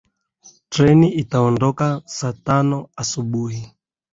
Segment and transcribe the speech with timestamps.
[0.69, 3.61] Treni itaondoka saa tano asubuhi.